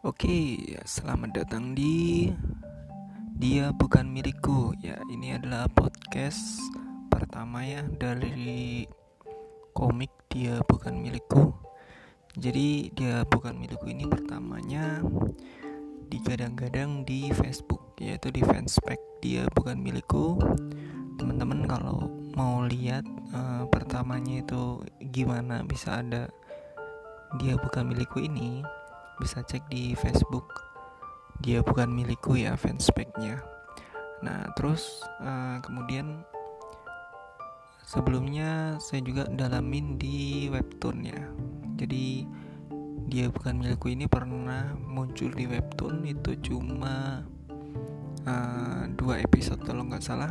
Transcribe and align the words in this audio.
Oke, 0.00 0.56
selamat 0.88 1.44
datang 1.44 1.76
di 1.76 2.32
Dia 3.36 3.68
Bukan 3.68 4.08
Milikku. 4.08 4.72
Ya, 4.80 4.96
ini 5.12 5.36
adalah 5.36 5.68
podcast 5.68 6.56
pertama 7.12 7.60
ya 7.68 7.84
dari 7.84 8.88
komik 9.76 10.08
Dia 10.32 10.64
Bukan 10.64 10.96
Milikku. 11.04 11.52
Jadi, 12.32 12.88
Dia 12.96 13.28
Bukan 13.28 13.60
Milikku 13.60 13.92
ini 13.92 14.08
pertamanya 14.08 15.04
digadang-gadang 16.08 17.04
di 17.04 17.28
Facebook, 17.36 18.00
yaitu 18.00 18.32
di 18.32 18.40
fanspage 18.40 19.04
Dia 19.20 19.52
Bukan 19.52 19.84
Milikku. 19.84 20.40
Teman-teman 21.20 21.68
kalau 21.68 22.08
mau 22.32 22.64
lihat 22.64 23.04
uh, 23.36 23.68
pertamanya 23.68 24.40
itu 24.40 24.80
gimana 25.12 25.60
bisa 25.60 26.00
ada 26.00 26.32
Dia 27.36 27.60
Bukan 27.60 27.92
Milikku 27.92 28.24
ini 28.24 28.79
bisa 29.20 29.44
cek 29.44 29.68
di 29.68 29.92
Facebook. 29.92 30.48
Dia 31.44 31.60
bukan 31.60 31.92
milikku 31.92 32.36
ya 32.40 32.56
fanspage-nya 32.56 33.60
nah 34.20 34.52
terus 34.52 35.00
uh, 35.24 35.56
kemudian 35.64 36.20
sebelumnya 37.80 38.76
saya 38.76 39.00
juga 39.00 39.24
dalamin 39.32 39.96
di 39.96 40.46
webtoon 40.52 41.08
ya 41.08 41.24
jadi 41.80 42.28
dia 43.10 43.26
bukan 43.32 43.58
milikku 43.58 43.90
ini 43.90 44.06
pernah 44.06 44.76
muncul 44.76 45.32
di 45.32 45.48
webtoon 45.48 46.04
itu 46.06 46.36
cuma 46.44 47.24
uh, 48.28 48.84
dua 48.94 49.24
episode 49.24 49.64
kalau 49.64 49.88
nggak 49.88 50.04
salah 50.04 50.30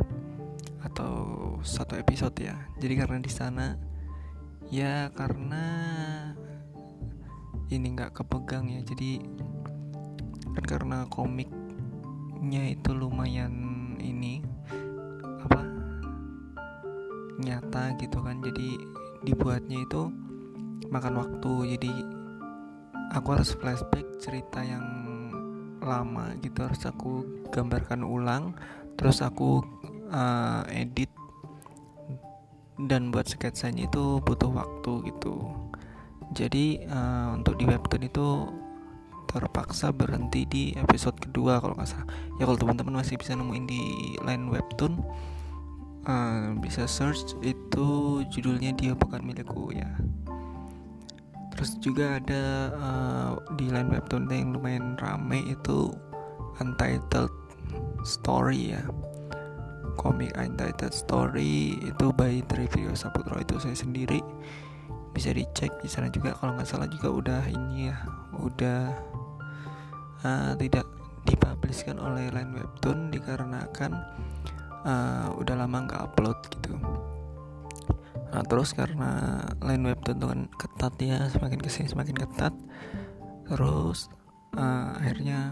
atau 0.80 1.12
satu 1.60 1.92
episode 2.00 2.32
ya. 2.40 2.56
Jadi 2.80 2.96
karena 2.96 3.20
di 3.20 3.28
sana 3.28 3.76
ya 4.72 5.12
karena 5.12 5.64
ini 7.70 7.86
nggak 7.94 8.12
kepegang 8.18 8.66
ya. 8.68 8.82
Jadi 8.82 9.22
kan 10.50 10.64
karena 10.66 10.98
komiknya 11.06 12.74
itu 12.74 12.90
lumayan 12.90 13.54
ini 14.02 14.42
apa 15.46 15.60
nyata 17.40 17.94
gitu 18.02 18.18
kan. 18.20 18.42
Jadi 18.42 18.76
dibuatnya 19.24 19.78
itu 19.86 20.10
makan 20.90 21.14
waktu. 21.22 21.78
Jadi 21.78 21.92
aku 23.14 23.28
harus 23.38 23.54
flashback 23.54 24.06
cerita 24.18 24.60
yang 24.66 24.84
lama 25.80 26.34
gitu. 26.42 26.66
Harus 26.66 26.82
aku 26.84 27.24
gambarkan 27.54 28.02
ulang 28.02 28.54
terus 28.98 29.24
aku 29.24 29.64
uh, 30.12 30.62
edit 30.68 31.08
dan 32.84 33.08
buat 33.12 33.28
sketsanya 33.28 33.88
itu 33.88 34.20
butuh 34.24 34.48
waktu 34.52 35.08
gitu 35.12 35.69
jadi 36.30 36.86
uh, 36.86 37.34
untuk 37.34 37.58
di 37.58 37.66
webtoon 37.66 38.06
itu 38.06 38.26
terpaksa 39.30 39.94
berhenti 39.94 40.42
di 40.46 40.64
episode 40.74 41.14
kedua 41.18 41.62
kalau 41.62 41.74
nggak 41.78 41.90
salah. 41.90 42.08
Ya 42.38 42.46
kalau 42.46 42.58
teman-teman 42.58 43.02
masih 43.02 43.14
bisa 43.18 43.34
nemuin 43.38 43.66
di 43.66 43.82
line 44.22 44.46
webtoon 44.50 44.98
uh, 46.06 46.54
bisa 46.58 46.86
search 46.86 47.38
itu 47.42 48.20
judulnya 48.30 48.74
dia 48.74 48.94
bukan 48.94 49.22
milikku 49.22 49.70
ya. 49.74 49.90
Terus 51.54 51.76
juga 51.82 52.18
ada 52.18 52.44
uh, 52.78 53.32
di 53.58 53.70
line 53.70 53.90
webtoon 53.90 54.30
yang 54.30 54.54
lumayan 54.54 54.94
rame 54.98 55.42
itu 55.50 55.90
untitled 56.62 57.30
story 58.06 58.74
ya. 58.74 58.82
Komik 59.98 60.32
untitled 60.38 60.94
story 60.94 61.76
itu 61.82 62.06
by 62.14 62.40
Trivio 62.48 62.94
Saputro 62.96 63.36
itu 63.36 63.60
saya 63.60 63.76
sendiri 63.76 64.22
bisa 65.10 65.34
dicek 65.34 65.70
di 65.82 65.88
sana 65.90 66.08
juga 66.08 66.34
kalau 66.38 66.54
nggak 66.54 66.68
salah 66.68 66.86
juga 66.86 67.08
udah 67.10 67.42
ini 67.50 67.90
ya 67.90 67.96
udah 68.38 68.82
uh, 70.22 70.52
tidak 70.56 70.86
dipublishkan 71.26 72.00
oleh 72.00 72.32
Line 72.32 72.56
Webtoon 72.56 73.12
dikarenakan 73.12 73.92
uh, 74.86 75.28
udah 75.36 75.54
lama 75.54 75.84
nggak 75.84 76.02
upload 76.10 76.38
gitu. 76.56 76.78
Nah 78.30 78.42
terus 78.46 78.72
karena 78.72 79.42
Line 79.60 79.90
Webtoon 79.90 80.16
itu 80.16 80.26
kan 80.30 80.40
ketat 80.56 80.94
ya 81.02 81.18
semakin 81.28 81.60
ke 81.60 81.68
sini 81.68 81.88
semakin 81.90 82.16
ketat 82.16 82.54
terus 83.50 84.06
uh, 84.54 84.94
akhirnya 84.94 85.50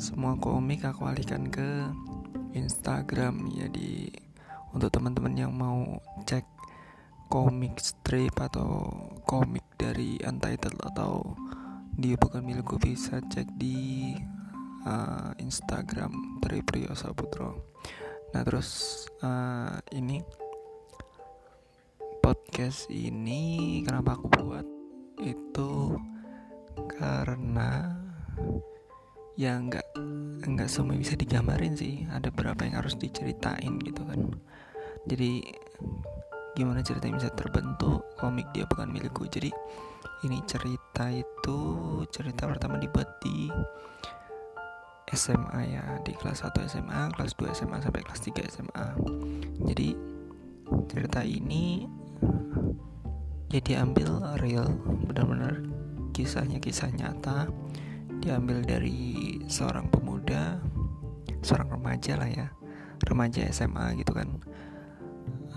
semua 0.00 0.32
komik 0.40 0.80
aku 0.88 1.04
alihkan 1.04 1.52
ke 1.52 1.84
Instagram 2.56 3.52
jadi 3.52 4.08
untuk 4.72 4.88
teman-teman 4.88 5.34
yang 5.36 5.52
mau 5.52 6.00
cek 6.24 6.59
komik 7.30 7.78
strip 7.78 8.34
atau 8.42 8.90
komik 9.22 9.62
dari 9.78 10.18
Untitled 10.18 10.82
atau 10.82 11.38
dia 11.94 12.18
bukan 12.18 12.42
milikku 12.42 12.74
bisa 12.82 13.22
cek 13.22 13.46
di 13.54 14.10
uh, 14.82 15.30
Instagram 15.38 16.42
Tri 16.42 16.58
Priyo 16.66 16.90
Saputro. 16.98 17.70
Nah 18.34 18.42
terus 18.42 19.06
uh, 19.22 19.78
ini 19.94 20.18
podcast 22.18 22.90
ini 22.90 23.78
kenapa 23.86 24.18
aku 24.18 24.26
buat? 24.26 24.66
Itu 25.22 26.02
karena 26.98 27.94
ya 29.38 29.54
nggak 29.54 29.86
nggak 30.50 30.66
semua 30.66 30.98
bisa 30.98 31.14
digambarin 31.14 31.78
sih. 31.78 32.10
Ada 32.10 32.34
beberapa 32.34 32.66
yang 32.66 32.82
harus 32.82 32.98
diceritain 32.98 33.78
gitu 33.86 34.02
kan. 34.02 34.34
Jadi 35.06 35.46
gimana 36.58 36.82
ceritanya 36.82 37.22
bisa 37.22 37.30
terbentuk 37.32 38.04
komik 38.18 38.46
dia 38.54 38.66
bukan 38.66 38.90
milikku. 38.90 39.26
Jadi 39.30 39.50
ini 40.26 40.38
cerita 40.44 41.08
itu 41.08 41.58
cerita 42.12 42.44
pertama 42.44 42.76
dibuat 42.76 43.20
di 43.24 43.48
SMA 45.10 45.60
ya 45.66 45.84
di 46.06 46.14
kelas 46.14 46.46
1 46.46 46.70
SMA 46.70 47.10
kelas 47.18 47.34
2 47.34 47.50
SMA 47.50 47.82
sampai 47.82 48.02
kelas 48.06 48.22
3 48.30 48.46
SMA 48.46 48.86
jadi 49.66 49.98
cerita 50.86 51.26
ini 51.26 51.82
ya 53.50 53.82
ambil 53.82 54.38
real 54.38 54.70
benar-benar 55.10 55.66
kisahnya 56.14 56.62
kisah 56.62 56.90
nyata. 56.94 57.50
Diambil 58.20 58.60
dari 58.62 59.40
seorang 59.48 59.88
pemuda 59.88 60.60
seorang 61.40 61.72
remaja 61.72 62.20
lah 62.20 62.28
ya 62.28 62.46
remaja 63.08 63.48
SMA 63.48 63.96
gitu 63.96 64.12
kan 64.12 64.28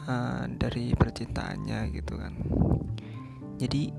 uh, 0.07 0.45
dari 0.49 0.91
percintaannya 0.95 1.91
gitu 1.95 2.13
kan. 2.19 2.33
Jadi 3.59 3.93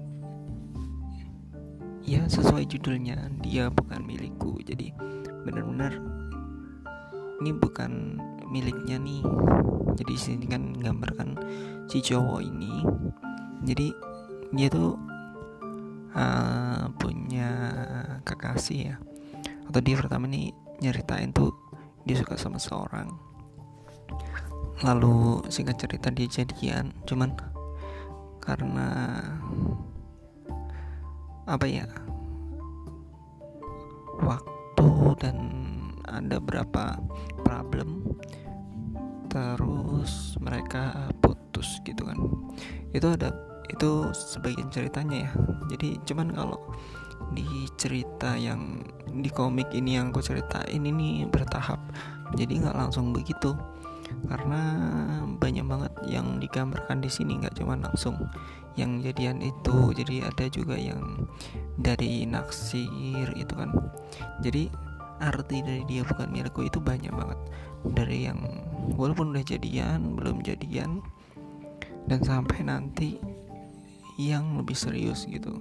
ya 2.05 2.29
sesuai 2.29 2.69
judulnya 2.69 3.33
dia 3.41 3.73
bukan 3.73 4.05
milikku. 4.05 4.61
Jadi 4.65 4.93
benar-benar 5.45 5.97
ini 7.41 7.51
bukan 7.57 8.21
miliknya 8.49 9.01
nih. 9.01 9.25
Jadi 9.95 10.15
sini 10.19 10.45
kan 10.49 10.75
gambarkan 10.75 11.39
si 11.89 12.03
cowok 12.03 12.41
ini. 12.45 12.85
Jadi 13.65 13.89
dia 14.53 14.69
tuh 14.69 14.99
uh, 16.13 16.91
punya 16.99 17.51
kekasih 18.27 18.81
ya. 18.93 18.97
Atau 19.71 19.81
dia 19.81 19.97
pertama 19.97 20.29
nih 20.29 20.53
nyeritain 20.83 21.33
tuh 21.33 21.55
dia 22.05 22.21
suka 22.21 22.37
sama 22.37 22.61
seorang 22.61 23.34
lalu 24.83 25.45
singkat 25.53 25.79
cerita 25.79 26.11
dia 26.11 26.27
jadian. 26.27 26.91
Cuman 27.07 27.37
karena 28.43 29.21
apa 31.45 31.65
ya 31.69 31.85
waktu 34.25 34.89
dan 35.21 35.37
ada 36.09 36.41
berapa 36.41 36.97
problem 37.45 38.17
terus 39.29 40.39
mereka 40.41 41.11
putus 41.21 41.79
gitu 41.85 42.07
kan. 42.07 42.19
Itu 42.91 43.13
ada 43.15 43.35
itu 43.71 44.11
sebagian 44.13 44.71
ceritanya 44.71 45.29
ya. 45.29 45.31
Jadi 45.75 45.99
cuman 46.07 46.35
kalau 46.35 46.61
di 47.33 47.67
cerita 47.75 48.37
yang 48.39 48.85
di 49.11 49.31
komik 49.31 49.71
ini 49.75 49.99
yang 49.99 50.15
aku 50.15 50.23
ceritain 50.23 50.83
ini 50.83 51.27
bertahap. 51.27 51.81
Jadi 52.35 52.63
nggak 52.63 52.77
langsung 52.77 53.15
begitu 53.15 53.55
karena 54.27 54.61
banyak 55.37 55.67
banget 55.67 55.93
yang 56.09 56.41
digambarkan 56.41 57.05
di 57.05 57.11
sini 57.13 57.41
nggak 57.41 57.61
cuma 57.61 57.77
langsung 57.77 58.17
yang 58.75 58.99
jadian 59.03 59.39
itu. 59.45 59.93
Jadi 59.95 60.25
ada 60.25 60.47
juga 60.51 60.75
yang 60.75 61.29
dari 61.79 62.27
naksir 62.27 63.29
itu 63.37 63.55
kan. 63.55 63.71
Jadi 64.43 64.71
arti 65.23 65.63
dari 65.63 65.83
dia 65.87 66.03
bukan 66.03 66.29
milikku 66.33 66.67
itu 66.67 66.83
banyak 66.83 67.13
banget. 67.15 67.41
Dari 67.85 68.19
yang 68.27 68.41
walaupun 68.97 69.37
udah 69.37 69.45
jadian 69.45 70.17
belum 70.17 70.43
jadian 70.43 71.05
dan 72.09 72.21
sampai 72.21 72.65
nanti 72.65 73.17
yang 74.21 74.59
lebih 74.59 74.77
serius 74.77 75.27
gitu. 75.27 75.59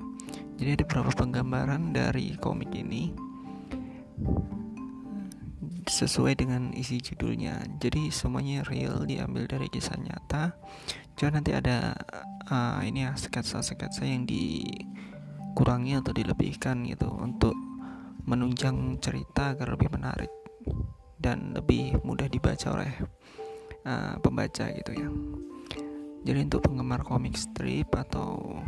Jadi 0.58 0.80
ada 0.80 0.84
beberapa 0.86 1.12
penggambaran 1.18 1.92
dari 1.92 2.38
komik 2.38 2.70
ini 2.74 3.14
sesuai 5.94 6.34
dengan 6.42 6.74
isi 6.74 6.98
judulnya. 6.98 7.62
Jadi 7.78 8.10
semuanya 8.10 8.66
real 8.66 9.06
diambil 9.06 9.46
dari 9.46 9.70
kisah 9.70 10.02
nyata. 10.02 10.58
Cuma 11.14 11.38
nanti 11.38 11.54
ada 11.54 11.94
uh, 12.50 12.82
ini 12.82 13.06
ya 13.06 13.14
sketsa-sketsa 13.14 14.02
yang 14.02 14.26
dikurangi 14.26 16.02
atau 16.02 16.10
dilebihkan 16.10 16.82
gitu 16.90 17.06
untuk 17.14 17.54
menunjang 18.26 18.98
cerita 18.98 19.54
agar 19.54 19.78
lebih 19.78 19.94
menarik 19.94 20.32
dan 21.22 21.54
lebih 21.54 22.02
mudah 22.02 22.26
dibaca 22.26 22.68
oleh 22.74 22.92
uh, 23.86 24.18
pembaca 24.18 24.66
gitu 24.74 24.92
ya. 24.98 25.10
Jadi 26.24 26.40
untuk 26.50 26.66
penggemar 26.66 27.04
komik 27.04 27.36
strip 27.36 27.92
atau 27.94 28.64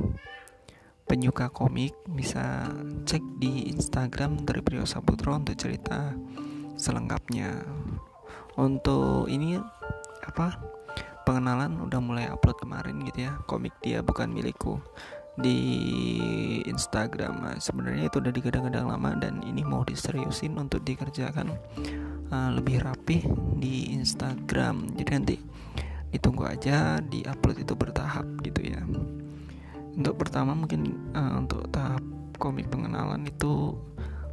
penyuka 1.08 1.48
komik 1.54 1.96
bisa 2.10 2.68
cek 3.08 3.24
di 3.40 3.72
Instagram 3.72 4.44
dari 4.44 4.60
Priyo 4.60 4.84
Saputro 4.84 5.38
untuk 5.38 5.56
cerita 5.56 6.12
selengkapnya. 6.86 7.66
Untuk 8.62 9.26
ini 9.26 9.58
apa 10.22 10.62
pengenalan 11.26 11.82
udah 11.82 12.00
mulai 12.00 12.26
upload 12.30 12.62
kemarin 12.62 13.02
gitu 13.10 13.26
ya. 13.26 13.42
Komik 13.50 13.74
dia 13.82 14.06
bukan 14.06 14.30
milikku. 14.30 14.78
Di 15.36 15.60
Instagram 16.64 17.44
nah, 17.44 17.58
sebenarnya 17.60 18.08
itu 18.08 18.24
udah 18.24 18.32
digadang-gadang 18.32 18.88
lama 18.88 19.20
dan 19.20 19.44
ini 19.44 19.68
mau 19.68 19.84
diseriusin 19.84 20.56
untuk 20.56 20.80
dikerjakan 20.88 21.52
uh, 22.32 22.50
lebih 22.56 22.80
rapih 22.86 23.26
di 23.60 23.92
Instagram. 23.98 24.96
Jadi 24.96 25.10
nanti 25.12 25.36
ditunggu 26.16 26.48
aja 26.48 27.04
di 27.04 27.28
upload 27.28 27.68
itu 27.68 27.74
bertahap 27.76 28.24
gitu 28.48 28.64
ya. 28.64 28.80
Untuk 29.96 30.16
pertama 30.16 30.56
mungkin 30.56 31.12
uh, 31.12 31.44
untuk 31.44 31.68
tahap 31.68 32.00
komik 32.40 32.72
pengenalan 32.72 33.28
itu 33.28 33.76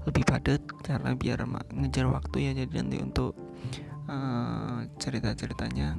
lebih 0.03 0.27
padat 0.27 0.63
karena 0.83 1.15
biar 1.15 1.47
ngejar 1.71 2.11
waktu 2.11 2.51
ya 2.51 2.53
jadi 2.59 2.83
nanti 2.83 2.99
untuk 2.99 3.39
uh, 4.11 4.83
cerita-ceritanya. 4.99 5.95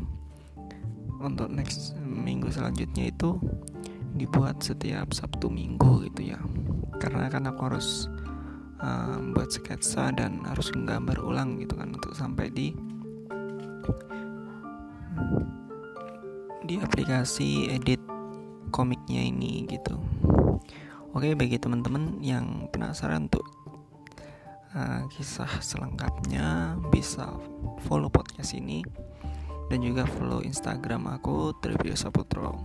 Untuk 1.24 1.48
next 1.48 1.96
minggu 2.04 2.52
selanjutnya 2.52 3.08
itu 3.08 3.40
dibuat 4.14 4.60
setiap 4.60 5.16
Sabtu 5.16 5.48
Minggu 5.48 6.04
gitu 6.12 6.36
ya. 6.36 6.40
Karena 7.00 7.32
kan 7.32 7.48
aku 7.48 7.72
harus 7.72 8.12
uh, 8.84 9.24
buat 9.32 9.48
sketsa 9.48 10.12
dan 10.12 10.44
harus 10.44 10.76
menggambar 10.76 11.24
ulang 11.24 11.64
gitu 11.64 11.80
kan 11.80 11.96
untuk 11.96 12.12
sampai 12.12 12.52
di 12.52 12.76
di 16.64 16.80
aplikasi 16.80 17.72
edit 17.72 18.04
komiknya 18.72 19.24
ini 19.24 19.64
gitu. 19.68 19.96
Oke 21.14 21.38
bagi 21.38 21.56
teman-teman 21.62 22.20
yang 22.20 22.68
penasaran 22.74 23.32
untuk 23.32 23.46
uh, 24.76 25.06
kisah 25.10 25.50
selengkapnya 25.62 26.78
bisa 26.90 27.30
follow 27.88 28.10
podcast 28.10 28.54
ini 28.54 28.86
dan 29.72 29.80
juga 29.82 30.06
follow 30.06 30.44
Instagram 30.44 31.10
aku 31.18 31.56
Trivio 31.64 31.96
Saputro 31.98 32.62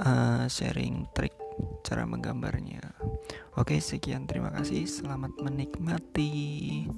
uh, 0.00 0.44
sharing 0.48 1.04
trik 1.12 1.36
cara 1.84 2.08
menggambarnya. 2.08 2.80
Oke 3.60 3.76
sekian. 3.76 4.24
Terima 4.24 4.48
kasih. 4.48 4.88
Selamat 4.88 5.36
menikmati 5.36 6.88